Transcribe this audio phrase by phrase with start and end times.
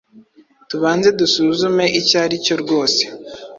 [0.69, 3.01] Tubanze dusuzume icyo aricyo rwose.